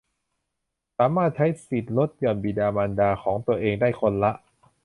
[0.97, 4.31] สามารถใช้สิทธิ์ลดหย่อนบิดามารดาของตัวเองได้คนละ